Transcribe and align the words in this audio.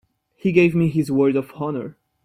He 0.35 0.51
gave 0.51 0.73
me 0.73 0.89
his 0.89 1.11
word 1.11 1.35
of 1.35 1.51
honor. 1.53 1.95